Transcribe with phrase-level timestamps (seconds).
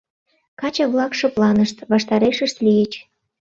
[0.59, 2.93] Каче-влак шыпланышт, ваштарешышт лийыч.